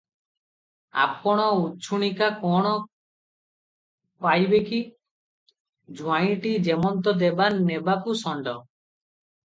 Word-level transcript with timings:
ଆପଣ 1.03 1.43
ଉଛୁଣିକା 1.65 2.29
କଣ 2.39 2.71
ପାଇବେ 4.27 4.63
କି! 4.73 4.83
ଜୁଆଇଁଟି 6.01 6.57
ଯେମନ୍ତ 6.73 7.19
ଦେବା 7.25 7.55
ନେବାକୁ 7.63 8.21
ଷଣ୍ଢ। 8.27 8.61